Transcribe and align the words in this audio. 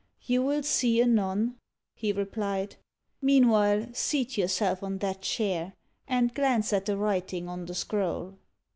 "You 0.23 0.41
will 0.41 0.63
see 0.63 0.99
anon," 0.99 1.57
he 1.93 2.11
replied. 2.11 2.77
"Meanwhile, 3.21 3.89
seat 3.93 4.35
yourself 4.35 4.81
on 4.81 4.97
that 4.97 5.21
chair, 5.21 5.73
and 6.07 6.33
glance 6.33 6.73
at 6.73 6.87
the 6.87 6.97
writing 6.97 7.47
on 7.47 7.65
the 7.67 7.75
scroll." 7.75 8.33